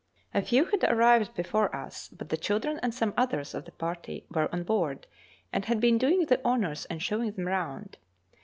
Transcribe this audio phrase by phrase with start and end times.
[0.33, 4.25] A few had arrived before us, but the children and some others of the party
[4.31, 5.05] were on board
[5.53, 7.97] and had been doing the honours and showing them round.